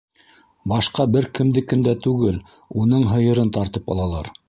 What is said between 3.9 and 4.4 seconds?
алалар.